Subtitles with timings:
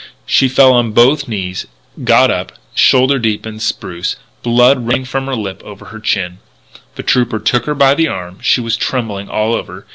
[0.25, 1.67] She fell on both knees,
[2.03, 6.39] got up, shoulder deep in spruce, blood running from her lip over her chin.
[6.95, 8.39] The trooper took her by the arm.
[8.41, 9.85] She was trembling all over.